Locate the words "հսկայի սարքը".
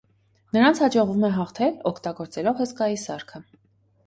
2.65-3.45